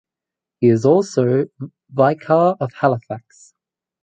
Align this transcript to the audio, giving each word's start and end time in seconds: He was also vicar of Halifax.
He 0.61 0.71
was 0.71 0.83
also 0.83 1.45
vicar 1.91 2.55
of 2.59 2.71
Halifax. 2.73 3.53